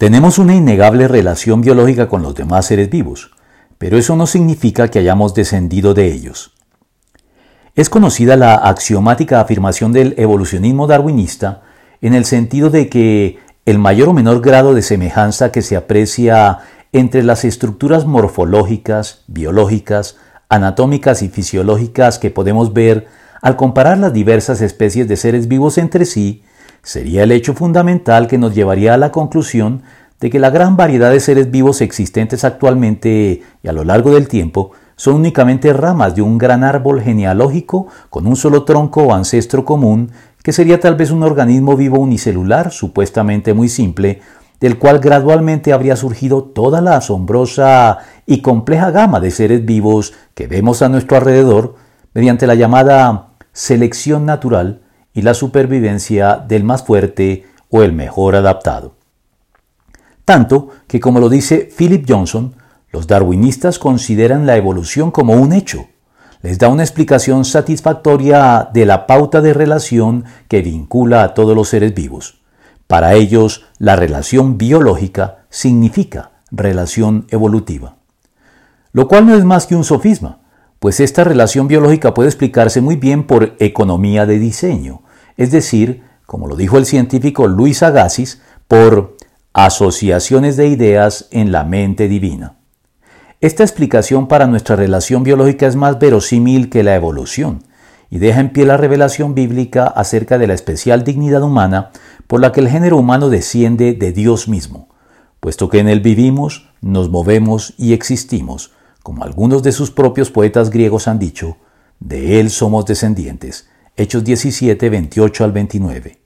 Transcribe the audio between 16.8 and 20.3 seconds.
entre las estructuras morfológicas, biológicas,